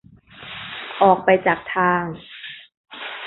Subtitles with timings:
[1.03, 2.03] ออกไปจากทาง